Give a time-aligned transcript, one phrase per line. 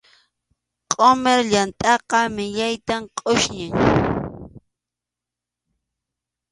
[0.91, 3.71] Qʼumir yamtʼaqa millaytam qʼusñin.